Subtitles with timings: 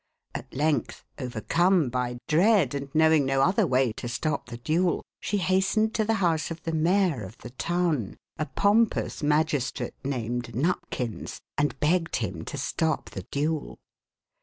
[0.33, 5.37] At length, overcome by dread, and knowing no other way to stop the duel, she
[5.37, 11.39] hastened to the house of the mayor of the town, a pompous magistrate named Nupkins,
[11.55, 13.77] and begged him to stop the duel.